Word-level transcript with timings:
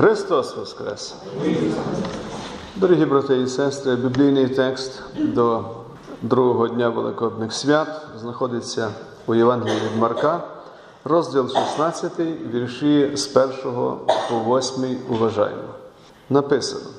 Христос 0.00 0.56
Воскрес! 0.56 1.14
Дорогі 2.76 3.04
брати 3.04 3.40
і 3.40 3.46
сестри, 3.46 3.96
біблійний 3.96 4.48
текст 4.48 5.02
до 5.18 5.64
другого 6.22 6.68
дня 6.68 6.88
Великодних 6.88 7.52
свят 7.52 7.88
знаходиться 8.20 8.90
у 9.26 9.34
Євангелії 9.34 9.76
від 9.76 10.00
Марка, 10.00 10.40
розділ 11.04 11.48
16, 11.48 12.12
вірші 12.52 13.10
з 13.14 13.36
1 13.36 13.50
по 14.28 14.58
8 14.58 14.96
уважаємо. 15.10 15.62
Написано: 16.30 16.90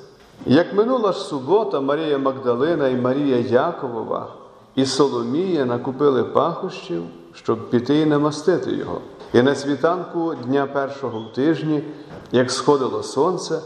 Як 0.46 0.74
минула 0.74 1.12
ж 1.12 1.20
субота, 1.20 1.80
Марія 1.80 2.18
Магдалина 2.18 2.88
і 2.88 2.96
Марія 2.96 3.38
Яковова 3.38 4.28
і 4.76 4.86
Соломія 4.86 5.66
накупили 5.66 6.24
пахощів, 6.24 7.04
щоб 7.34 7.70
піти 7.70 8.00
і 8.00 8.06
намастити 8.06 8.72
його. 8.72 9.02
І 9.34 9.42
на 9.42 9.56
світанку 9.56 10.36
дня 10.36 10.68
першого 10.68 11.20
в 11.20 11.34
тижні, 11.34 11.84
як 12.32 12.52
сходило 12.52 13.04
сонце, 13.04 13.62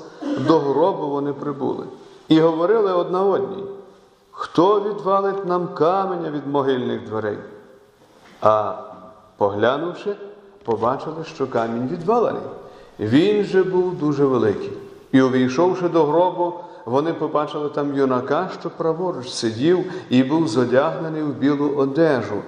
до 0.47 0.59
гробу 0.59 1.07
вони 1.07 1.33
прибули. 1.33 1.85
І 2.27 2.39
говорили 2.39 2.93
одна 2.93 3.23
одній, 3.23 3.63
хто 4.31 4.81
відвалить 4.81 5.45
нам 5.45 5.67
каменя 5.67 6.31
від 6.31 6.47
могильних 6.47 7.05
дверей? 7.05 7.37
А 8.41 8.75
поглянувши, 9.37 10.15
побачили, 10.63 11.23
що 11.35 11.47
камінь 11.47 11.87
відвалений. 11.87 12.41
Він 12.99 13.43
же 13.43 13.63
був 13.63 13.95
дуже 13.95 14.25
великий. 14.25 14.73
І, 15.11 15.21
увійшовши 15.21 15.89
до 15.89 16.05
гробу, 16.05 16.53
вони 16.85 17.13
побачили 17.13 17.69
там 17.69 17.95
юнака, 17.95 18.49
що 18.59 18.69
праворуч 18.69 19.29
сидів 19.29 19.91
і 20.09 20.23
був 20.23 20.47
зодягнений 20.47 21.23
в 21.23 21.33
білу 21.33 21.69
одежу, 21.75 22.41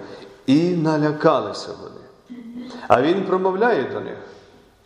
і 0.46 0.76
налякалися 0.76 1.70
вони. 1.82 1.97
А 2.88 3.02
він 3.02 3.24
промовляє 3.24 3.90
до 3.94 4.00
них: 4.00 4.18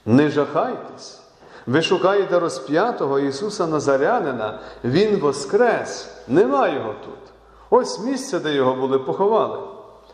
не 0.05 0.29
жахайтесь, 0.29 1.21
ви 1.67 1.81
шукаєте 1.81 2.39
розп'ятого 2.39 3.19
Ісуса 3.19 3.67
Назарянина, 3.67 4.59
Він 4.83 5.19
воскрес, 5.19 6.09
нема 6.27 6.67
його 6.67 6.95
тут. 7.05 7.13
Ось 7.69 7.99
місце, 7.99 8.39
де 8.39 8.53
його 8.53 8.75
були, 8.75 8.99
поховали. 8.99 9.59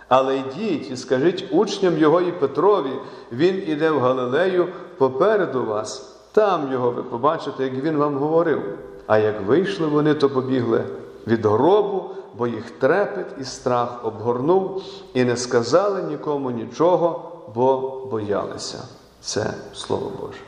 Але 0.10 0.38
йдіть 0.38 0.92
і 0.92 0.98
скажіть 0.98 1.46
учням 1.52 1.98
Його 1.98 2.22
і 2.22 2.32
Петрові, 2.32 2.92
Він 3.32 3.64
іде 3.68 3.92
в 3.92 4.00
Галилею 4.00 4.68
попереду 4.98 5.66
вас, 5.66 6.18
там 6.32 6.72
його 6.72 6.92
ви 6.92 7.04
побачите, 7.04 7.64
як 7.64 7.74
він 7.74 7.98
вам 7.98 8.18
говорив. 8.18 8.62
А 9.08 9.18
як 9.18 9.42
вийшли 9.42 9.88
вони, 9.88 10.14
то 10.14 10.30
побігли 10.30 10.84
від 11.28 11.46
гробу, 11.46 12.10
бо 12.38 12.48
їх 12.48 12.72
трепет 12.72 13.28
і 13.42 13.44
страх 13.44 14.06
обгорнув, 14.06 14.84
і 15.14 15.24
не 15.24 15.38
сказали 15.38 16.04
нікому 16.04 16.52
нічого, 16.52 17.32
бо 17.56 18.02
боялися. 18.12 18.78
Це 19.22 19.54
Слово 19.74 20.12
Боже. 20.22 20.40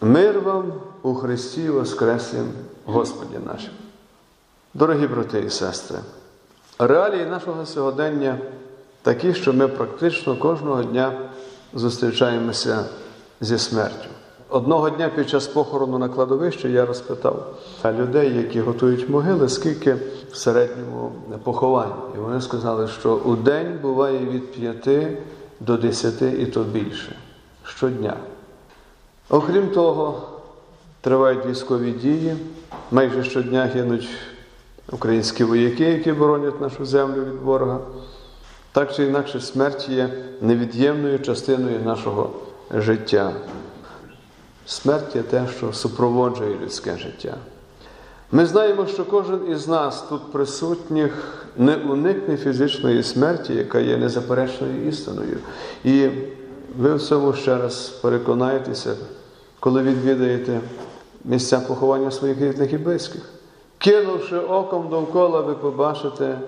Мир 0.00 0.40
вам 0.40 0.72
у 1.02 1.14
Христі 1.14 1.70
Воскреслім 1.70 2.52
Господі 2.84 3.38
нашим. 3.46 3.72
Дорогі 4.74 5.06
брати 5.06 5.40
і 5.40 5.50
сестри, 5.50 5.98
реалії 6.78 7.26
нашого 7.26 7.66
сьогодення 7.66 8.38
такі, 9.02 9.34
що 9.34 9.52
ми 9.52 9.68
практично 9.68 10.36
кожного 10.36 10.82
дня 10.82 11.30
зустрічаємося 11.74 12.84
зі 13.40 13.58
смертю. 13.58 14.08
Одного 14.54 14.90
дня 14.90 15.10
під 15.16 15.28
час 15.28 15.46
похорону 15.46 15.98
на 15.98 16.08
кладовищі 16.08 16.72
я 16.72 16.86
розпитав 16.86 17.56
людей, 17.84 18.36
які 18.36 18.60
готують 18.60 19.08
могили, 19.08 19.48
скільки 19.48 19.96
в 20.32 20.36
середньому 20.36 21.12
поховань. 21.44 21.92
І 22.14 22.18
вони 22.18 22.40
сказали, 22.40 22.88
що 22.88 23.14
у 23.14 23.36
день 23.36 23.78
буває 23.82 24.18
від 24.18 24.52
5 24.52 25.08
до 25.60 25.76
10 25.76 26.22
і 26.22 26.46
то 26.46 26.62
більше 26.62 27.16
щодня. 27.64 28.16
Окрім 29.30 29.68
того, 29.68 30.22
тривають 31.00 31.46
військові 31.46 31.90
дії. 31.90 32.36
Майже 32.90 33.24
щодня 33.24 33.64
гинуть 33.64 34.08
українські 34.92 35.44
вояки, 35.44 35.84
які 35.84 36.12
боронять 36.12 36.60
нашу 36.60 36.84
землю 36.84 37.24
від 37.24 37.42
ворога. 37.42 37.78
Так 38.72 38.94
чи 38.94 39.04
інакше, 39.04 39.40
смерть 39.40 39.88
є 39.88 40.10
невід'ємною 40.40 41.18
частиною 41.18 41.80
нашого 41.84 42.30
життя. 42.70 43.32
Смерть 44.66 45.16
є 45.16 45.22
те, 45.22 45.46
що 45.56 45.72
супроводжує 45.72 46.58
людське 46.62 46.96
життя. 46.96 47.34
Ми 48.32 48.46
знаємо, 48.46 48.86
що 48.86 49.04
кожен 49.04 49.40
із 49.50 49.68
нас 49.68 50.02
тут 50.02 50.32
присутніх 50.32 51.44
не 51.56 51.76
уникне 51.76 52.36
фізичної 52.36 53.02
смерті, 53.02 53.54
яка 53.54 53.78
є 53.78 53.96
незаперечною 53.96 54.88
істиною. 54.88 55.38
І 55.84 56.08
ви 56.78 56.94
в 56.94 57.02
цьому 57.02 57.32
ще 57.32 57.58
раз 57.58 57.88
переконаєтеся, 57.88 58.96
коли 59.60 59.82
відвідаєте 59.82 60.60
місця 61.24 61.60
поховання 61.60 62.10
своїх 62.10 62.40
рідних 62.40 62.72
і 62.72 62.78
близьких. 62.78 63.22
Кинувши 63.78 64.38
оком 64.38 64.88
довкола, 64.88 65.40
ви 65.40 65.54
побачите, 65.54 66.38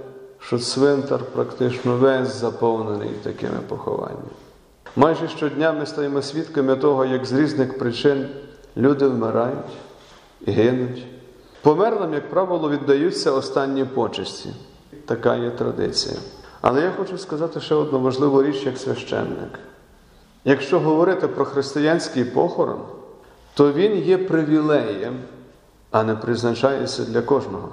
що 0.40 0.58
цвинтар 0.58 1.20
практично 1.34 1.96
весь 1.96 2.34
заповнений 2.34 3.10
такими 3.22 3.58
похованнями. 3.68 4.30
Майже 4.96 5.28
щодня 5.28 5.72
ми 5.72 5.86
стаємо 5.86 6.22
свідками 6.22 6.76
того, 6.76 7.04
як 7.04 7.26
з 7.26 7.32
різних 7.32 7.78
причин 7.78 8.28
люди 8.76 9.06
вмирають 9.06 9.76
і 10.46 10.50
гинуть. 10.50 11.06
Померлим, 11.62 12.14
як 12.14 12.30
правило, 12.30 12.70
віддаються 12.70 13.32
останні 13.32 13.84
почесті. 13.84 14.48
Така 15.06 15.36
є 15.36 15.50
традиція. 15.50 16.16
Але 16.60 16.82
я 16.82 16.90
хочу 16.90 17.18
сказати 17.18 17.60
ще 17.60 17.74
одну 17.74 18.00
важливу 18.00 18.42
річ 18.42 18.66
як 18.66 18.78
священник. 18.78 19.58
Якщо 20.44 20.80
говорити 20.80 21.28
про 21.28 21.44
християнський 21.44 22.24
похорон, 22.24 22.80
то 23.54 23.72
він 23.72 23.96
є 23.96 24.18
привілеєм, 24.18 25.18
а 25.90 26.02
не 26.02 26.14
призначається 26.14 27.04
для 27.04 27.22
кожного. 27.22 27.68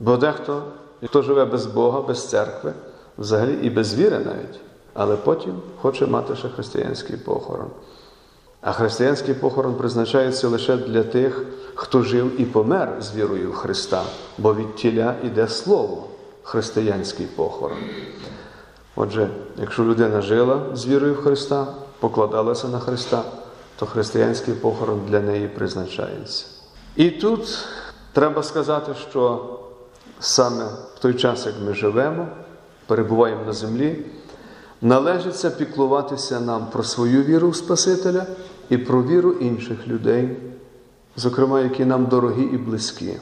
Бо 0.00 0.16
дехто, 0.16 0.62
хто 1.04 1.22
живе 1.22 1.44
без 1.44 1.66
Бога, 1.66 2.02
без 2.02 2.28
церкви, 2.28 2.72
взагалі 3.18 3.58
і 3.62 3.70
без 3.70 3.94
віри 3.94 4.18
навіть, 4.18 4.60
але 4.98 5.16
потім 5.16 5.54
хоче 5.80 6.06
мати 6.06 6.36
ще 6.36 6.48
християнський 6.48 7.16
похорон. 7.16 7.68
А 8.60 8.72
християнський 8.72 9.34
похорон 9.34 9.74
призначається 9.74 10.48
лише 10.48 10.76
для 10.76 11.02
тих, 11.02 11.44
хто 11.74 12.02
жив 12.02 12.40
і 12.40 12.44
помер 12.44 12.96
з 13.00 13.14
вірою 13.14 13.50
в 13.50 13.54
Христа, 13.54 14.02
бо 14.38 14.54
від 14.54 14.74
тіля 14.74 15.14
йде 15.22 15.48
слово, 15.48 16.04
християнський 16.42 17.26
похорон. 17.26 17.78
Отже, 18.96 19.30
якщо 19.56 19.84
людина 19.84 20.20
жила 20.20 20.62
з 20.74 20.86
вірою 20.86 21.14
в 21.14 21.22
Христа, 21.22 21.66
покладалася 22.00 22.68
на 22.68 22.78
Христа, 22.78 23.22
то 23.76 23.86
християнський 23.86 24.54
похорон 24.54 25.00
для 25.08 25.20
неї 25.20 25.48
призначається. 25.48 26.46
І 26.96 27.10
тут 27.10 27.58
треба 28.12 28.42
сказати, 28.42 28.92
що 29.10 29.44
саме 30.20 30.64
в 30.94 30.98
той 30.98 31.14
час, 31.14 31.46
як 31.46 31.54
ми 31.66 31.74
живемо, 31.74 32.28
перебуваємо 32.86 33.44
на 33.44 33.52
землі, 33.52 34.04
належиться 34.82 35.50
піклуватися 35.50 36.40
нам 36.40 36.66
про 36.72 36.82
свою 36.82 37.22
віру 37.22 37.50
в 37.50 37.56
Спасителя 37.56 38.26
і 38.68 38.78
про 38.78 39.02
віру 39.02 39.32
інших 39.32 39.88
людей, 39.88 40.36
зокрема, 41.16 41.60
які 41.60 41.84
нам 41.84 42.06
дорогі 42.06 42.42
і 42.42 42.56
близькі, 42.56 43.14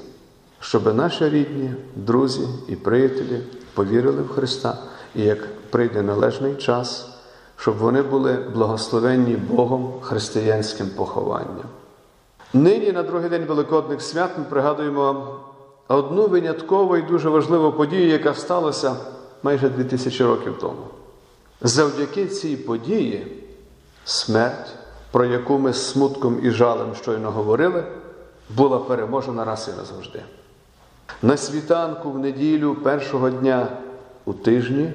щоб 0.61 0.97
наші 0.97 1.29
рідні, 1.29 1.75
друзі 1.97 2.49
і 2.69 2.77
приятелі 2.77 3.41
повірили 3.75 4.23
в 4.23 4.29
Христа, 4.29 4.79
і 5.15 5.23
як 5.23 5.39
прийде 5.71 6.03
належний 6.03 6.55
час, 6.55 7.09
щоб 7.57 7.77
вони 7.77 8.03
були 8.03 8.33
благословенні 8.55 9.37
Богом 9.37 9.93
християнським 10.01 10.87
похованням. 10.97 11.65
Нині, 12.53 12.93
на 12.93 13.03
другий 13.03 13.31
день 13.31 13.45
Великодних 13.45 14.03
свят, 14.03 14.31
ми 14.39 14.45
пригадуємо 14.45 15.37
одну 15.89 16.27
виняткову 16.27 16.97
і 16.97 17.03
дуже 17.03 17.29
важливу 17.29 17.73
подію, 17.73 18.09
яка 18.09 18.35
сталася 18.35 18.97
майже 19.43 19.69
2000 19.69 20.25
років 20.25 20.55
тому. 20.61 20.83
Завдяки 21.61 22.27
цій 22.27 22.57
події 22.57 23.43
смерть, 24.05 24.69
про 25.11 25.25
яку 25.25 25.59
ми 25.59 25.73
з 25.73 25.91
смутком 25.91 26.41
і 26.43 26.51
жалем 26.51 26.95
щойно 26.95 27.31
говорили, 27.31 27.85
була 28.51 28.79
переможена 28.79 29.45
раз 29.45 29.71
і 29.75 29.79
назавжди. 29.79 30.23
На 31.23 31.37
світанку 31.37 32.11
в 32.11 32.19
неділю 32.19 32.75
першого 32.75 33.31
дня 33.31 33.69
у 34.25 34.33
тижні, 34.33 34.93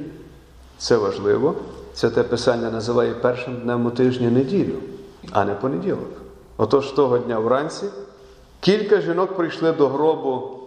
це 0.77 0.97
важливо, 0.97 1.55
це 1.93 2.09
те 2.09 2.23
писання 2.23 2.71
називає 2.71 3.13
першим 3.13 3.55
днем 3.55 3.85
у 3.85 3.91
тижні 3.91 4.27
неділю, 4.27 4.75
а 5.31 5.45
не 5.45 5.53
понеділок. 5.53 6.09
Отож 6.57 6.91
того 6.91 7.17
дня 7.17 7.39
вранці 7.39 7.85
кілька 8.59 9.01
жінок 9.01 9.35
прийшли 9.35 9.71
до 9.71 9.87
гробу, 9.87 10.59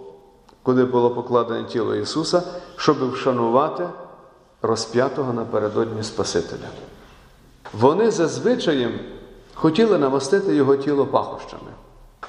куди 0.63 0.85
було 0.85 1.11
покладене 1.11 1.65
тіло 1.65 1.95
Ісуса, 1.95 2.43
щоб 2.77 3.13
вшанувати 3.13 3.89
розп'ятого 4.65 5.33
напередодні 5.33 6.03
Спасителя. 6.03 6.69
Вони 7.73 8.11
зазвичаєм 8.11 8.93
хотіли 9.55 9.99
намастити 9.99 10.55
його 10.55 10.77
тіло 10.77 11.07
пахощами. 11.07 11.71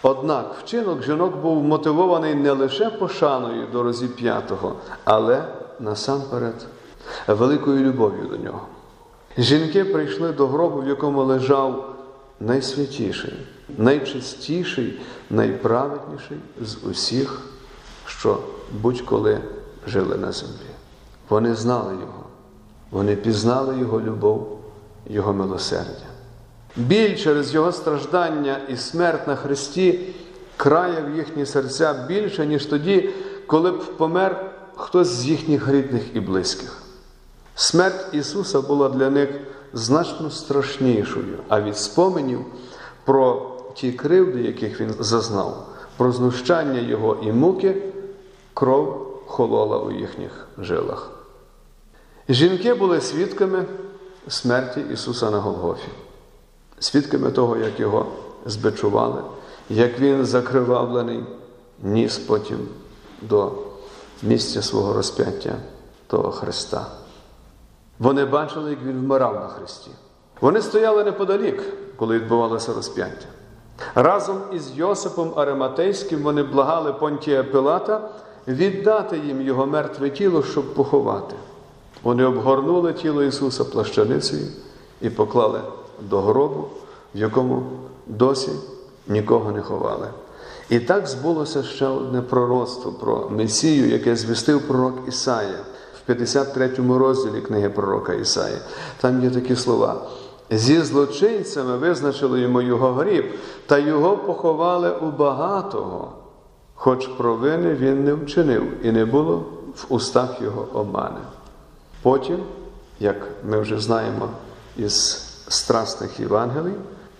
Однак 0.02 0.56
вчинок 0.64 1.04
жінок 1.04 1.38
був 1.38 1.64
мотивований 1.64 2.36
не 2.36 2.52
лише 2.52 2.90
пошаною 2.90 3.68
до 3.72 3.84
розіп'ятого, 3.84 4.76
але 5.04 5.44
насамперед 5.80 6.68
великою 7.28 7.84
любов'ю 7.84 8.26
до 8.26 8.38
нього. 8.38 8.62
Жінки 9.38 9.86
прийшли 9.86 10.32
до 10.32 10.48
гробу, 10.48 10.82
в 10.82 10.88
якому 10.88 11.24
лежав 11.24 11.96
найсвятіший, 12.40 13.34
найчистіший, 13.78 15.00
найправедніший 15.30 16.38
з 16.62 16.76
усіх, 16.84 17.42
що 18.06 18.38
будь-коли 18.82 19.40
жили 19.88 20.18
на 20.18 20.32
землі. 20.32 20.76
Вони 21.30 21.56
знали 21.56 21.94
Його, 21.94 22.25
вони 22.92 23.16
пізнали 23.16 23.80
Його 23.80 24.02
любов, 24.02 24.60
Його 25.10 25.34
милосердя. 25.34 26.06
Біль 26.76 27.16
через 27.16 27.54
Його 27.54 27.72
страждання 27.72 28.62
і 28.70 28.78
смерть 28.78 29.28
на 29.28 29.36
Христі 29.36 30.00
краяв 30.58 31.16
їхні 31.16 31.46
серця 31.46 32.06
більше, 32.08 32.46
ніж 32.46 32.66
тоді, 32.66 33.10
коли 33.48 33.72
б 33.72 33.98
помер 33.98 34.52
хтось 34.76 35.08
з 35.08 35.26
їхніх 35.26 35.70
рідних 35.70 36.16
і 36.16 36.20
близьких. 36.20 36.82
Смерть 37.56 38.06
Ісуса 38.14 38.62
була 38.62 38.90
для 38.90 39.10
них 39.10 39.30
значно 39.74 40.32
страшнішою, 40.32 41.38
а 41.50 41.62
від 41.62 41.78
споменів 41.78 42.46
про 43.06 43.52
ті 43.76 43.92
кривди, 43.92 44.42
яких 44.42 44.82
Він 44.82 44.96
зазнав, 45.00 45.68
про 45.98 46.12
знущання 46.12 46.80
Його 46.80 47.18
і 47.24 47.32
муки, 47.32 47.84
кров 48.54 49.08
холола 49.26 49.78
у 49.78 49.92
їхніх 49.92 50.48
жилах. 50.58 51.14
Жінки 52.30 52.74
були 52.74 53.01
свідками 53.01 53.66
смерті 54.27 54.83
Ісуса 54.94 55.31
на 55.31 55.39
Голгофі, 55.39 55.88
свідками 56.80 57.31
того, 57.31 57.57
як 57.57 57.80
Його 57.80 58.06
збичували, 58.45 59.22
як 59.69 60.00
Він 60.00 60.25
закривавлений, 60.25 61.24
ніс 61.83 62.18
потім 62.18 62.57
до 63.22 63.51
місця 64.24 64.62
свого 64.62 64.94
розп'яття 64.94 65.56
того 66.07 66.31
Христа. 66.31 66.88
Вони 68.00 68.25
бачили, 68.25 68.69
як 68.69 68.83
Він 68.83 69.00
вмирав 69.00 69.36
на 69.36 69.48
Христі. 69.48 69.92
Вони 70.42 70.62
стояли 70.62 71.04
неподалік, 71.04 71.63
коли 71.95 72.16
відбувалося 72.16 72.74
розп'яття. 72.74 73.25
Разом 73.95 74.42
із 74.54 74.72
Йосипом 74.77 75.33
Ариматейським 75.36 76.24
вони 76.24 76.44
благали 76.44 76.94
Понтія 76.94 77.44
Пилата 77.44 78.10
віддати 78.48 79.18
їм 79.18 79.42
його 79.42 79.66
мертве 79.66 80.10
тіло, 80.10 80.44
щоб 80.44 80.74
поховати. 80.74 81.36
Вони 82.06 82.25
обгорнули 82.25 82.94
тіло 82.94 83.24
Ісуса 83.24 83.63
плащаницею 83.63 84.48
і 85.02 85.10
поклали 85.10 85.62
до 86.02 86.22
гробу, 86.22 86.68
в 87.16 87.18
якому 87.18 87.63
досі 88.07 88.52
нікого 89.07 89.52
не 89.52 89.62
ховали. 89.62 90.07
І 90.69 90.80
так 90.80 91.07
збулося 91.07 91.63
ще 91.63 91.88
одне 91.88 92.22
пророцтво 92.22 92.92
про 92.92 93.30
Месію, 93.30 93.90
яке 93.90 94.16
звістив 94.16 94.68
пророк 94.68 94.94
Ісая 95.07 95.57
в 95.98 96.06
53 96.06 96.72
розділі 96.90 97.42
книги 97.42 97.69
пророка 97.69 98.13
Ісаї. 98.13 98.58
Там 99.01 99.24
є 99.24 99.30
такі 99.30 99.56
слова. 99.56 100.01
Зі 100.51 100.81
злочинцями 100.81 101.78
визначили 101.78 102.40
йому 102.40 102.62
його 102.62 102.94
гріб, 102.94 103.25
та 103.66 103.78
його 103.78 104.18
поховали 104.18 104.92
у 104.92 105.06
багатого, 105.06 106.12
хоч 106.75 107.08
провини 107.08 107.74
він 107.74 108.04
не 108.04 108.13
вчинив, 108.13 108.86
і 108.86 108.92
не 108.92 109.06
було 109.06 109.46
в 109.75 109.86
устах 109.90 110.42
його 110.42 110.68
обмани. 110.74 111.19
Потім, 112.06 112.44
як 113.00 113.16
ми 113.44 113.60
вже 113.60 113.80
знаємо 113.80 114.30
із 114.78 114.94
страсних 115.48 116.19
Євангелій, 116.19 116.74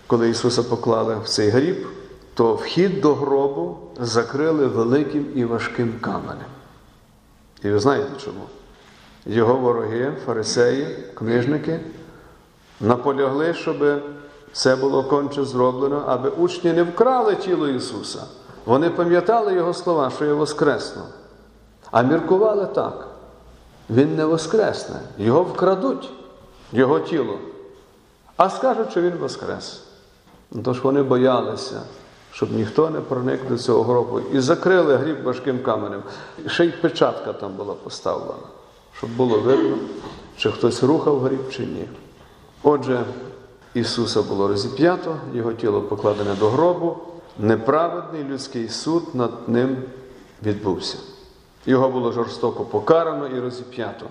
коли 0.08 0.30
Ісуса 0.30 0.64
поклали 0.64 1.18
в 1.24 1.28
цей 1.28 1.50
гріб, 1.50 1.88
то 2.34 2.54
вхід 2.54 3.02
до 3.02 3.16
гробу 3.16 3.78
закрили 4.00 4.68
великим 4.68 5.28
і 5.36 5.46
важким 5.46 6.00
каменем. 6.02 6.48
І 7.64 7.70
ви 7.70 7.80
знаєте 7.80 8.10
чому? 8.26 8.42
Його 9.26 9.56
вороги, 9.56 10.14
фарисеї, 10.26 10.98
книжники 11.14 11.80
наполягли, 12.80 13.54
щоб 13.54 14.02
це 14.54 14.76
було 14.76 15.04
конче 15.04 15.46
зроблено, 15.46 16.04
аби 16.08 16.30
учні 16.30 16.74
не 16.74 16.84
вкрали 16.84 17.36
тіло 17.36 17.68
Ісуса. 17.68 18.24
Вони 18.66 18.90
пам'ятали 18.90 19.54
Його 19.54 19.74
слова, 19.74 20.12
що 20.16 20.26
є 20.26 20.34
воскресно. 20.34 21.02
А 21.92 22.02
міркували 22.02 22.66
так. 22.66 23.15
Він 23.90 24.16
не 24.16 24.26
воскресне, 24.26 24.96
його 25.18 25.44
вкрадуть, 25.44 26.10
Його 26.72 27.00
тіло. 27.00 27.38
А 28.38 28.50
скажуть, 28.50 28.92
що 28.92 29.02
Він 29.02 29.14
воскрес. 29.18 29.84
Тож 30.64 30.82
вони 30.82 31.04
боялися, 31.04 31.82
щоб 32.32 32.52
ніхто 32.52 32.90
не 32.90 33.00
проник 33.00 33.48
до 33.50 33.58
цього 33.58 33.84
гробу. 33.84 34.20
І 34.20 34.40
закрили 34.40 34.96
гріб 34.96 35.24
важким 35.24 35.60
каменем. 35.60 36.04
Ще 36.48 36.66
й 36.66 36.70
печатка 36.70 37.34
там 37.34 37.54
була 37.54 37.74
поставлена, 37.74 38.48
щоб 38.98 39.10
було 39.10 39.40
видно, 39.40 39.78
чи 40.38 40.52
хтось 40.52 40.84
рухав 40.84 41.20
гріб, 41.20 41.50
чи 41.52 41.66
ні. 41.66 41.90
Отже, 42.64 43.04
Ісуса 43.74 44.22
було 44.22 44.48
розіп'ято, 44.48 45.18
Його 45.34 45.54
тіло 45.54 45.82
покладене 45.82 46.36
до 46.40 46.50
гробу, 46.50 46.98
неправедний 47.40 48.24
людський 48.24 48.70
суд 48.70 49.04
над 49.14 49.32
ним 49.48 49.78
відбувся. 50.44 50.98
Його 51.66 51.90
було 51.90 52.12
жорстоко 52.12 52.66
покарано 52.66 53.28
і 53.28 53.40
розіп'ято. 53.40 54.06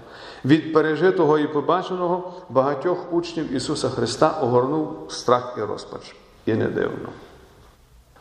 Від 0.45 0.73
пережитого 0.73 1.39
і 1.39 1.49
побаченого 1.49 2.33
багатьох 2.49 3.13
учнів 3.13 3.53
Ісуса 3.53 3.89
Христа 3.89 4.39
огорнув 4.43 4.97
страх 5.09 5.55
і 5.59 5.61
розпач. 5.61 6.17
І 6.47 6.55
не 6.55 6.69
дивно. 6.69 7.09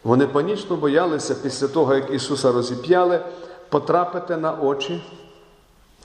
Вони 0.03 0.27
панічно 0.27 0.75
боялися 0.75 1.35
після 1.35 1.67
того, 1.67 1.95
як 1.95 2.11
Ісуса 2.11 2.51
розіп'яли, 2.51 3.19
потрапити 3.69 4.37
на 4.37 4.53
очі 4.53 5.03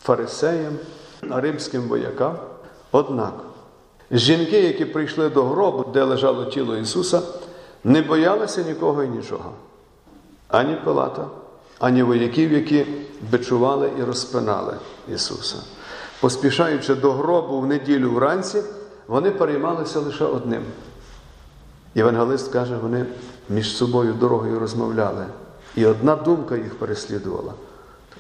фарисеям, 0.03 0.73
римським 1.31 1.83
воякам. 1.83 2.37
Однак 2.93 3.35
жінки, 4.11 4.61
які 4.61 4.85
прийшли 4.85 5.29
до 5.29 5.45
гробу, 5.45 5.85
де 5.93 6.03
лежало 6.03 6.45
тіло 6.45 6.77
Ісуса, 6.77 7.23
не 7.85 8.03
боялися 8.03 8.63
нікого 8.63 9.03
і 9.03 9.09
нічого. 9.09 9.53
Ані 10.49 10.77
Пилата, 10.85 11.27
ані 11.79 12.03
вояків, 12.03 12.53
які 12.53 12.87
бичували 13.31 13.91
і 13.99 14.03
розпинали 14.03 14.75
Ісуса. 15.15 15.57
Поспішаючи 16.21 16.95
до 16.95 17.13
гробу 17.13 17.61
в 17.61 17.67
неділю 17.67 18.13
вранці, 18.13 18.63
вони 19.07 19.31
переймалися 19.31 20.01
лише 20.01 20.25
одним. 20.25 20.63
Євангелист 21.95 22.53
каже, 22.53 22.77
вони 22.77 23.07
між 23.49 23.77
собою 23.77 24.13
дорогою 24.13 24.59
розмовляли. 24.59 25.27
І 25.77 25.87
одна 25.87 26.17
думка 26.17 26.57
їх 26.57 26.79
переслідувала. 26.79 27.53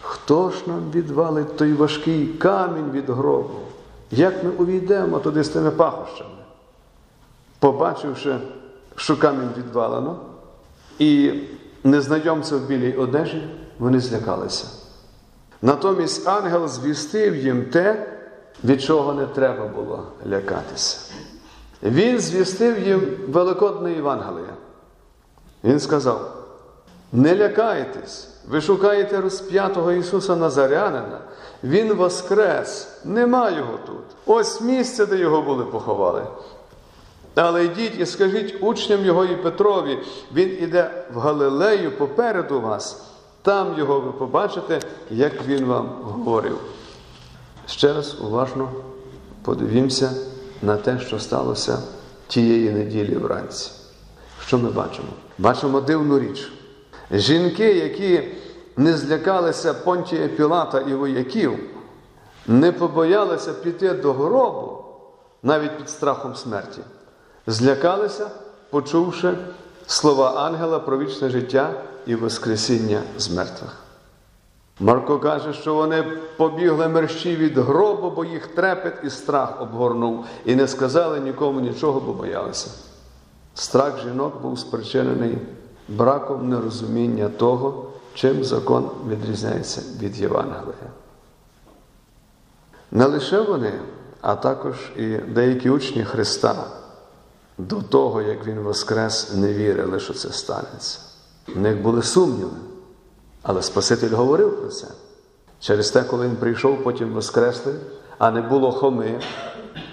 Хто 0.00 0.50
ж 0.50 0.56
нам 0.66 0.90
відвалить 0.94 1.56
той 1.56 1.72
важкий 1.72 2.26
камінь 2.26 2.90
від 2.90 3.10
гробу? 3.10 3.60
Як 4.10 4.44
ми 4.44 4.50
увійдемо 4.50 5.18
туди 5.18 5.44
з 5.44 5.48
тими 5.48 5.70
пахощами? 5.70 6.30
Побачивши, 7.58 8.38
що 8.96 9.16
камінь 9.16 9.50
відвалено, 9.58 10.16
і 10.98 11.40
незнайомця 11.84 12.56
в 12.56 12.60
білій 12.60 12.92
одежі, 12.92 13.48
вони 13.78 14.00
злякалися. 14.00 14.66
Натомість 15.62 16.28
ангел 16.28 16.68
звістив 16.68 17.36
їм 17.36 17.64
те, 17.64 18.06
від 18.64 18.82
чого 18.82 19.14
не 19.14 19.26
треба 19.26 19.66
було 19.66 20.06
лякатися. 20.26 20.98
Він 21.82 22.20
звістив 22.20 22.88
їм 22.88 23.02
Великодне 23.28 23.92
Євангеліє. 23.92 24.54
Він 25.64 25.80
сказав: 25.80 26.38
не 27.12 27.36
лякайтесь, 27.36 28.28
ви 28.48 28.60
шукаєте 28.60 29.20
розп'ятого 29.20 29.92
Ісуса 29.92 30.36
Назарянина, 30.36 31.20
Він 31.64 31.92
воскрес, 31.92 32.88
нема 33.04 33.50
Його 33.50 33.78
тут. 33.86 34.04
Ось 34.26 34.60
місце, 34.60 35.06
де 35.06 35.16
його 35.16 35.42
були 35.42 35.64
поховали. 35.64 36.22
Але 37.34 37.64
йдіть 37.64 38.00
і 38.00 38.06
скажіть 38.06 38.56
учням 38.60 39.04
Його 39.04 39.24
і 39.24 39.36
Петрові, 39.36 39.98
Він 40.34 40.58
іде 40.60 40.90
в 41.14 41.18
Галилею 41.18 41.92
попереду 41.98 42.60
вас, 42.60 43.04
там 43.42 43.78
його 43.78 44.00
ви 44.00 44.12
побачите, 44.12 44.80
як 45.10 45.46
Він 45.46 45.64
вам 45.64 45.88
говорив. 46.02 46.58
Ще 47.66 47.92
раз 47.92 48.20
уважно 48.20 48.70
подивімося 49.42 50.10
на 50.62 50.76
те, 50.76 50.98
що 51.00 51.18
сталося 51.18 51.78
тієї 52.26 52.70
неділі 52.70 53.16
вранці. 53.16 53.70
Що 54.46 54.58
ми 54.58 54.70
бачимо? 54.70 55.08
Бачимо 55.38 55.80
дивну 55.80 56.18
річ. 56.18 56.52
Жінки, 57.10 57.72
які 57.72 58.28
не 58.76 58.96
злякалися 58.96 59.74
Понтія 59.74 60.28
Пілата 60.28 60.80
і 60.80 60.94
вояків, 60.94 61.58
не 62.46 62.72
побоялися 62.72 63.52
піти 63.52 63.92
до 63.94 64.12
гробу 64.12 64.84
навіть 65.42 65.76
під 65.76 65.90
страхом 65.90 66.34
смерті. 66.34 66.80
Злякалися, 67.46 68.30
почувши 68.70 69.34
слова 69.88 70.46
ангела 70.46 70.78
про 70.78 70.98
вічне 70.98 71.28
життя 71.28 71.70
і 72.06 72.14
Воскресіння 72.14 73.02
з 73.18 73.30
мертвих. 73.30 73.76
Марко 74.80 75.18
каже, 75.18 75.52
що 75.52 75.74
вони 75.74 76.04
побігли 76.36 76.88
мерщі 76.88 77.36
від 77.36 77.58
гробу, 77.58 78.10
бо 78.10 78.24
їх 78.24 78.46
трепет 78.46 78.94
і 79.04 79.10
страх 79.10 79.62
обгорнув, 79.62 80.24
і 80.44 80.54
не 80.54 80.68
сказали 80.68 81.20
нікому 81.20 81.60
нічого, 81.60 82.00
бо 82.00 82.12
боялися. 82.12 82.70
Страх 83.54 84.02
жінок 84.02 84.42
був 84.42 84.58
спричинений 84.58 85.38
браком 85.88 86.48
нерозуміння 86.48 87.28
того, 87.28 87.84
чим 88.14 88.44
закон 88.44 88.90
відрізняється 89.08 89.82
від 90.00 90.16
Євангелія. 90.16 90.90
Не 92.90 93.06
лише 93.06 93.40
вони, 93.40 93.72
а 94.20 94.34
також 94.34 94.74
і 94.96 95.16
деякі 95.16 95.70
учні 95.70 96.04
Христа 96.04 96.64
до 97.58 97.82
того, 97.82 98.22
як 98.22 98.46
Він 98.46 98.58
воскрес, 98.58 99.34
не 99.34 99.52
вірили, 99.52 100.00
що 100.00 100.14
це 100.14 100.32
станеться. 100.32 100.98
У 101.56 101.58
них 101.58 101.82
були 101.82 102.02
сумніви. 102.02 102.56
Але 103.42 103.62
Спаситель 103.62 104.10
говорив 104.10 104.60
про 104.60 104.68
це. 104.68 104.86
Через 105.60 105.90
те, 105.90 106.02
коли 106.02 106.26
він 106.28 106.36
прийшов, 106.36 106.84
потім 106.84 107.12
воскресли, 107.12 107.74
а 108.18 108.30
не 108.30 108.42
було 108.42 108.72
Хоми, 108.72 109.20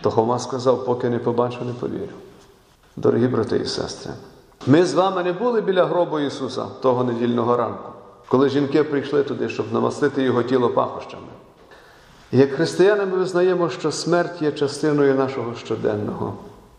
то 0.01 0.11
Хома 0.11 0.39
сказав, 0.39 0.85
поки 0.85 1.09
не 1.09 1.19
побачу, 1.19 1.65
не 1.65 1.73
повірю. 1.73 2.13
Дорогі 2.95 3.27
брати 3.27 3.57
і 3.57 3.65
сестри, 3.65 4.11
ми 4.67 4.85
з 4.85 4.93
вами 4.93 5.23
не 5.23 5.33
були 5.33 5.61
біля 5.61 5.85
гробу 5.85 6.19
Ісуса 6.19 6.65
того 6.81 7.03
недільного 7.03 7.57
ранку, 7.57 7.89
коли 8.27 8.49
жінки 8.49 8.83
прийшли 8.83 9.23
туди, 9.23 9.49
щоб 9.49 9.73
намастити 9.73 10.23
його 10.23 10.43
тіло 10.43 10.69
пахощами. 10.69 11.27
Як 12.31 12.51
християни 12.51 13.05
ми 13.05 13.17
визнаємо, 13.17 13.69
що 13.69 13.91
смерть 13.91 14.41
є 14.41 14.51
частиною 14.51 15.15
нашого 15.15 15.55
щоденного 15.55 16.33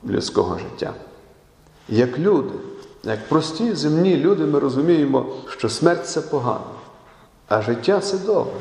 людського 0.09 0.59
життя. 0.59 0.95
Як 1.89 2.19
люди, 2.19 2.55
як 3.05 3.29
прості 3.29 3.75
земні 3.75 4.17
люди, 4.17 4.47
ми 4.47 4.59
розуміємо, 4.59 5.27
що 5.49 5.69
смерть 5.69 6.07
це 6.07 6.21
погано, 6.21 6.71
а 7.49 7.63
життя 7.63 8.01
це 8.01 8.19
добре. 8.19 8.61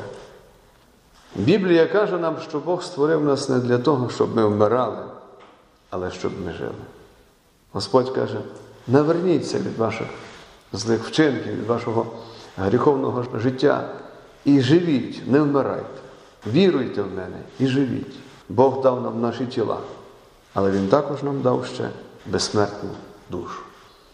Біблія 1.36 1.86
каже 1.86 2.18
нам, 2.18 2.36
що 2.50 2.60
Бог 2.60 2.84
створив 2.84 3.24
нас 3.24 3.50
не 3.50 3.60
для 3.60 3.77
того, 3.77 4.10
щоб 4.10 4.36
ми 4.36 4.46
вмирали, 4.46 5.04
але 5.89 6.12
щоб 6.12 6.32
ми 6.46 6.54
жили. 6.54 6.72
Господь 7.72 8.10
каже: 8.10 8.39
наверніться 8.88 9.58
від 9.58 9.77
ваших 9.77 10.08
злих 10.74 11.04
вчинків, 11.04 11.54
від 11.54 11.68
вашого 11.68 12.06
гріховного 12.58 13.25
життя 13.34 13.89
і 14.46 14.62
живіть, 14.62 15.22
не 15.27 15.42
вмирайте. 15.42 16.00
Віруйте 16.48 17.01
в 17.01 17.10
мене 17.10 17.38
і 17.60 17.68
живіть. 17.68 18.15
Бог 18.50 18.82
дав 18.82 19.01
нам 19.01 19.22
наші 19.22 19.46
тіла, 19.46 19.77
але 20.55 20.71
Він 20.71 20.88
також 20.88 21.24
нам 21.24 21.41
дав 21.41 21.65
ще 21.65 21.89
безсмертну 22.25 22.89
душу. 23.29 23.62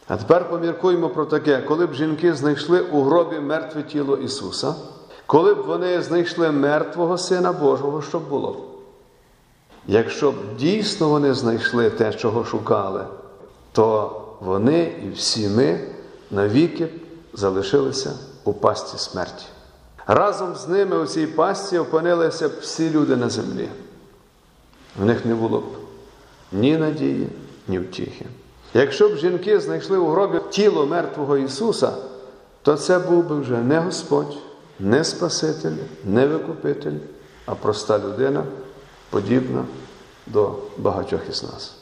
А 0.08 0.18
тепер 0.18 0.50
поміркуємо 0.50 1.10
про 1.10 1.26
таке, 1.26 1.62
коли 1.62 1.86
б 1.86 1.94
жінки 1.94 2.34
знайшли 2.34 2.82
у 2.82 3.04
гробі 3.04 3.40
мертве 3.40 3.84
тіло 3.84 4.18
Ісуса, 4.18 4.76
коли 5.26 5.54
б 5.54 5.66
вони 5.66 6.02
знайшли 6.02 6.52
мертвого 6.52 7.18
Сина 7.18 7.52
Божого, 7.52 8.02
що 8.02 8.20
б 8.20 8.30
було? 8.30 8.66
Якщо 9.88 10.32
б 10.32 10.36
дійсно 10.58 11.10
вони 11.10 11.34
знайшли 11.34 11.90
те, 11.90 12.14
чого 12.14 12.46
шукали, 12.46 13.06
то 13.72 14.22
вони 14.40 14.96
і 15.06 15.10
всі 15.10 15.48
ми 15.48 15.80
навіки 16.32 16.90
залишилися 17.34 18.14
у 18.44 18.54
пасті 18.54 18.98
смерті. 18.98 19.46
Разом 20.08 20.56
з 20.56 20.68
ними 20.68 20.98
у 20.98 21.06
цій 21.06 21.28
пасті 21.28 21.78
опинилися 21.78 22.50
б 22.50 22.52
всі 22.62 22.90
люди 22.90 23.16
на 23.16 23.30
землі. 23.30 23.70
В 25.00 25.06
них 25.06 25.26
не 25.26 25.36
було 25.36 25.60
б 25.60 25.81
ні 26.52 26.78
надії, 26.78 27.28
ні 27.68 27.80
втіхи. 27.80 28.26
Якщо 28.74 29.10
б 29.10 29.16
жінки 29.16 29.60
знайшли 29.60 29.98
у 29.98 30.08
гробі 30.08 30.40
тіло 30.50 30.86
мертвого 30.86 31.38
Ісуса, 31.38 31.92
то 32.62 32.78
це 32.78 33.00
був 33.00 33.24
би 33.24 33.40
вже 33.40 33.58
не 33.58 33.80
Господь, 33.80 34.38
не 34.80 35.04
Спаситель, 35.04 35.76
не 36.06 36.28
Викупитель, 36.28 36.98
а 37.46 37.56
проста 37.56 38.00
людина, 38.00 38.44
подібна 39.10 39.66
до 40.28 40.54
багатьох 40.78 41.22
із 41.30 41.44
нас. 41.44 41.76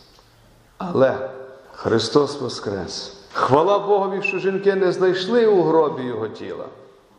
Але 0.78 1.30
Христос 1.72 2.42
Воскрес! 2.42 3.16
Хвала 3.34 3.80
Богові, 3.80 4.22
що 4.24 4.40
жінки 4.40 4.76
не 4.76 4.92
знайшли 4.92 5.48
у 5.48 5.64
гробі 5.64 6.04
Його 6.04 6.28
тіла. 6.28 6.66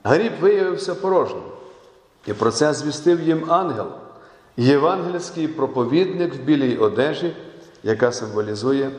Гріб 0.04 0.32
виявився 0.40 0.94
порожнім. 0.94 1.42
І 2.26 2.32
про 2.32 2.50
це 2.50 2.74
звістив 2.74 3.22
їм 3.22 3.52
ангел, 3.52 3.86
євангельський 4.56 5.48
проповідник 5.48 6.34
в 6.34 6.38
білій 6.38 6.76
одежі, 6.76 7.36
яка 7.82 8.12
символізує 8.12 8.90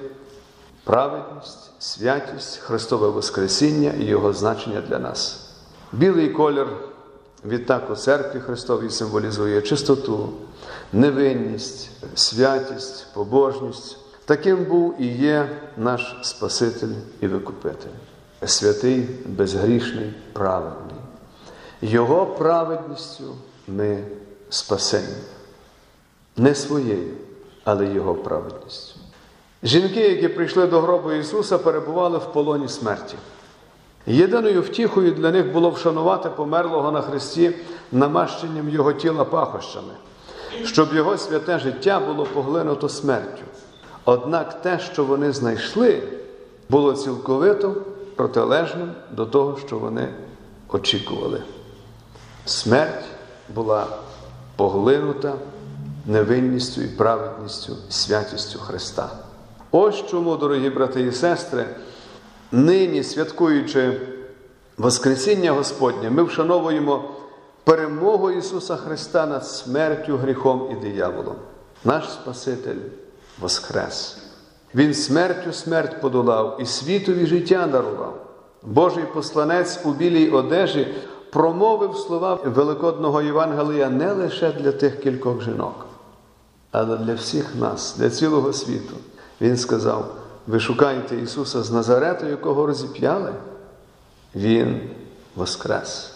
праведність, 0.83 1.71
святість, 1.79 2.57
Христове 2.57 3.09
Воскресіння 3.09 3.93
і 3.99 4.03
Його 4.03 4.33
значення 4.33 4.81
для 4.81 4.99
нас. 4.99 5.49
Білий 5.91 6.29
колір 6.29 6.67
відтак 7.45 7.91
у 7.91 7.95
церкві 7.95 8.39
Христовій 8.39 8.89
символізує 8.89 9.61
чистоту, 9.61 10.29
невинність, 10.93 11.89
святість, 12.15 13.07
побожність. 13.13 13.97
Таким 14.25 14.65
був 14.65 15.01
і 15.01 15.07
є 15.07 15.49
наш 15.77 16.15
Спаситель 16.21 16.93
і 17.21 17.27
Викупитель, 17.27 17.89
святий, 18.45 19.09
безгрішний, 19.25 20.13
праведний. 20.33 20.95
Його 21.81 22.25
праведністю 22.25 23.35
ми 23.67 24.03
спасені. 24.49 25.15
Не 26.37 26.55
своєю, 26.55 27.13
але 27.63 27.85
Його 27.85 28.15
праведністю. 28.15 28.99
Жінки, 29.63 29.99
які 29.99 30.27
прийшли 30.27 30.67
до 30.67 30.81
гробу 30.81 31.11
Ісуса, 31.11 31.57
перебували 31.57 32.17
в 32.17 32.33
полоні 32.33 32.67
смерті. 32.67 33.15
Єдиною 34.05 34.61
втіхою 34.61 35.11
для 35.11 35.31
них 35.31 35.51
було 35.51 35.69
вшанувати 35.69 36.29
померлого 36.29 36.91
на 36.91 37.01
Христі 37.01 37.51
намащенням 37.91 38.69
Його 38.69 38.93
тіла 38.93 39.25
пахощами, 39.25 39.93
щоб 40.65 40.93
Його 40.93 41.17
святе 41.17 41.59
життя 41.59 41.99
було 41.99 42.25
поглинуто 42.25 42.89
смертю. 42.89 43.43
Однак 44.05 44.61
те, 44.61 44.79
що 44.79 45.05
вони 45.05 45.31
знайшли, 45.31 46.03
було 46.69 46.93
цілковито 46.93 47.75
протилежним 48.15 48.91
до 49.11 49.25
того, 49.25 49.57
що 49.67 49.77
вони 49.77 50.07
очікували. 50.67 51.43
Смерть 52.45 53.05
була 53.55 53.87
поглинута 54.55 55.33
невинністю 56.05 56.81
і 56.81 56.87
праведністю, 56.87 57.73
і 57.89 57.91
святістю 57.91 58.59
Христа. 58.59 59.09
Ось 59.71 60.05
чому, 60.05 60.35
дорогі 60.35 60.69
брати 60.69 61.01
і 61.01 61.11
сестри, 61.11 61.65
нині 62.51 63.03
святкуючи 63.03 64.01
Воскресіння 64.77 65.51
Господнє, 65.51 66.09
ми 66.09 66.23
вшановуємо 66.23 67.03
перемогу 67.63 68.31
Ісуса 68.31 68.75
Христа 68.75 69.25
над 69.25 69.47
смертю, 69.47 70.17
гріхом 70.17 70.69
і 70.71 70.75
дияволом. 70.75 71.35
Наш 71.85 72.09
Спаситель 72.09 72.79
Воскрес. 73.39 74.17
Він 74.75 74.93
смертю 74.93 75.53
смерть 75.53 76.01
подолав 76.01 76.57
і 76.61 76.65
світові 76.65 77.25
життя 77.25 77.67
дарував. 77.67 78.25
Божий 78.63 79.03
посланець 79.13 79.79
у 79.85 79.91
білій 79.91 80.29
одежі 80.29 80.87
промовив 81.31 81.95
слова 81.95 82.39
Великодного 82.45 83.21
Євангелія 83.21 83.89
не 83.89 84.11
лише 84.11 84.51
для 84.51 84.71
тих 84.71 84.99
кількох 84.99 85.41
жінок, 85.41 85.85
але 86.71 86.97
для 86.97 87.13
всіх 87.13 87.55
нас, 87.55 87.95
для 87.97 88.09
цілого 88.09 88.53
світу. 88.53 88.95
Він 89.41 89.57
сказав: 89.57 90.15
ви 90.47 90.59
шукаєте 90.59 91.15
Ісуса 91.15 91.63
з 91.63 91.71
Назарету, 91.71 92.25
якого 92.25 92.65
розіп'яли? 92.65 93.33
Він 94.35 94.81
воскрес. 95.35 96.13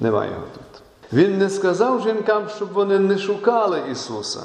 Немає 0.00 0.30
його 0.30 0.44
тут. 0.54 0.82
Він 1.12 1.38
не 1.38 1.50
сказав 1.50 2.02
жінкам, 2.02 2.42
щоб 2.56 2.72
вони 2.72 2.98
не 2.98 3.18
шукали 3.18 3.82
Ісуса. 3.92 4.40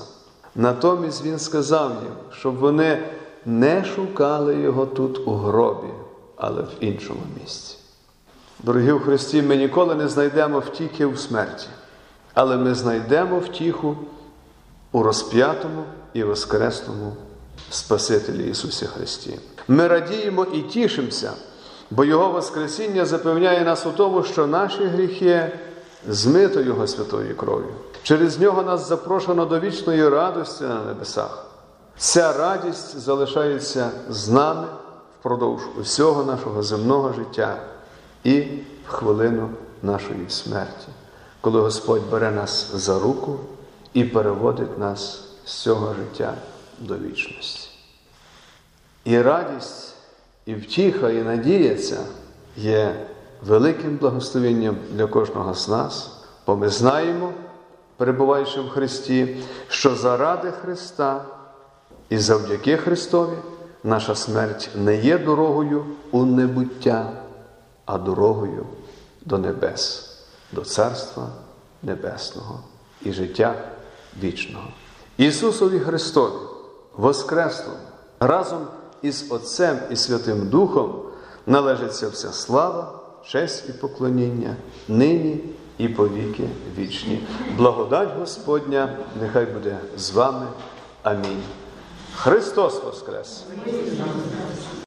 Натомість 0.56 1.25
Він 1.25 1.39
сказав 1.39 1.92
їм, 2.04 2.13
щоб 2.32 2.56
вони 2.56 3.04
не 3.46 3.86
шукали 3.86 4.56
Його 4.56 4.86
тут 4.86 5.28
у 5.28 5.32
гробі, 5.32 5.88
але 6.36 6.62
в 6.62 6.70
іншому 6.80 7.20
місці. 7.42 7.75
Дорогі 8.63 8.92
в 8.92 9.00
Христі, 9.00 9.42
ми 9.42 9.56
ніколи 9.56 9.96
не 9.96 10.08
знайдемо 10.08 10.60
втіхи 10.60 11.06
у 11.06 11.16
смерті, 11.16 11.68
але 12.34 12.58
ми 12.58 12.74
знайдемо 12.74 13.39
втіху 13.39 13.96
у 14.91 15.03
розп'ятому 15.03 15.84
і 16.13 16.24
воскресному 16.24 17.13
Спасителі 17.69 18.50
Ісусі 18.50 18.86
Христі. 18.86 19.39
Ми 19.67 19.88
радіємо 19.88 20.46
і 20.53 20.62
тішимося, 20.62 21.31
бо 21.91 22.05
Його 22.05 22.31
Воскресіння 22.31 23.05
запевняє 23.05 23.63
нас 23.63 23.86
у 23.86 23.91
тому, 23.91 24.24
що 24.24 24.48
наші 24.48 24.86
гріхи 24.86 25.51
змито 26.08 26.62
Його 26.62 26.88
святою 26.88 27.36
кров'ю. 27.36 27.74
Через 28.03 28.39
нього 28.39 28.63
нас 28.63 28.88
запрошено 28.88 29.46
до 29.46 29.60
вічної 29.60 30.10
радості 30.10 30.63
на 30.63 30.84
небесах. 30.84 31.46
Ця 31.98 32.34
радість 32.34 33.00
залишається 33.00 33.89
з 34.10 34.29
нами 34.29 34.67
впродовж 35.19 35.62
усього 35.81 36.24
нашого 36.24 36.63
земного 36.63 37.13
життя 37.13 37.58
і 38.24 38.41
в 38.88 38.91
хвилину 38.91 39.50
нашої 39.84 40.29
смерті, 40.29 40.88
коли 41.41 41.62
Господь 41.62 42.10
бере 42.12 42.31
нас 42.31 42.72
за 42.74 43.00
руку 43.00 43.39
і 43.93 44.03
переводить 44.03 44.79
нас 44.79 45.29
з 45.46 45.53
цього 45.53 45.93
життя 45.93 46.34
до 46.79 46.98
вічності. 46.98 47.69
І 49.03 49.22
радість, 49.22 49.93
і 50.46 50.55
втіха, 50.55 51.10
і 51.10 51.22
надія 51.22 51.75
ця 51.75 52.00
є 52.58 53.05
великим 53.46 53.98
благословенням 53.98 54.77
для 54.91 55.08
кожного 55.08 55.53
з 55.53 55.69
нас, 55.69 56.12
бо 56.48 56.55
ми 56.55 56.69
знаємо, 56.69 57.34
перебуваючи 57.98 58.62
в 58.62 58.69
Христі, 58.69 59.38
що 59.67 59.96
заради 59.96 60.51
Христа 60.51 61.25
і 62.10 62.17
завдяки 62.17 62.77
Христові 62.77 63.38
наша 63.84 64.15
смерть 64.15 64.69
не 64.75 64.96
є 64.96 65.17
дорогою 65.17 65.86
у 66.12 66.25
небуття, 66.25 67.12
а 67.86 67.98
дорогою 67.98 68.65
до 69.25 69.38
небес, 69.38 70.15
до 70.51 70.62
Царства 70.62 71.27
Небесного 71.84 72.60
і 73.01 73.12
життя 73.12 73.55
вічного. 74.24 74.68
Ісусові 75.18 75.80
Христові, 75.80 76.34
Воскреслому, 76.98 77.78
разом 78.20 78.68
із 79.01 79.32
Отцем 79.32 79.80
і 79.92 79.96
Святим 79.96 80.50
Духом 80.50 81.01
належиться 81.48 82.10
вся 82.10 82.32
слава, 82.32 83.00
честь 83.25 83.70
і 83.70 83.72
поклоніння, 83.72 84.56
нині 84.88 85.39
і 85.78 85.89
повіки 85.89 86.50
вічні. 86.78 87.28
Благодать 87.58 88.18
Господня 88.20 88.98
нехай 89.22 89.46
буде 89.46 89.78
з 89.98 90.12
вами. 90.12 90.48
Амінь. 91.04 91.44
Христос 92.16 92.84
Воскрес! 92.84 93.44